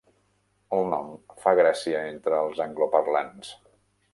El 0.77 0.87
nom 0.93 1.11
fa 1.45 1.53
gràcia 1.61 2.01
entre 2.15 2.41
els 2.47 2.63
angloparlants. 2.67 3.53